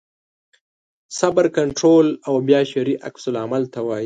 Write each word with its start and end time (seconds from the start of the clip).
صبر 1.19 1.45
کنټرول 1.57 2.05
او 2.27 2.33
بیا 2.47 2.61
شرعي 2.71 2.95
عکس 3.07 3.23
العمل 3.31 3.63
ته 3.73 3.79
وایي. 3.85 3.99